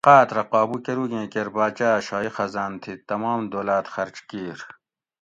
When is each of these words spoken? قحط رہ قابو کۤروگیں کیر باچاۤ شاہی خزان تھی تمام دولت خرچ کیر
قحط 0.07 0.29
رہ 0.35 0.43
قابو 0.53 0.77
کۤروگیں 0.85 1.27
کیر 1.33 1.47
باچاۤ 1.55 1.95
شاہی 2.07 2.29
خزان 2.37 2.71
تھی 2.81 2.93
تمام 3.09 3.39
دولت 3.53 3.85
خرچ 3.93 4.15
کیر 4.29 4.57